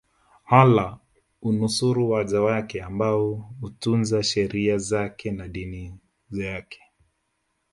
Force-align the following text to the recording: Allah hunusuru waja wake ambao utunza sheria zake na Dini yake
Allah 0.45 0.99
hunusuru 1.41 2.09
waja 2.09 2.41
wake 2.41 2.81
ambao 2.83 3.51
utunza 3.61 4.23
sheria 4.23 4.77
zake 4.77 5.31
na 5.31 5.47
Dini 5.47 5.99
yake 6.31 6.79